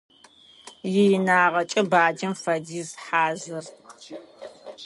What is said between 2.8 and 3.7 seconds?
хьазыр.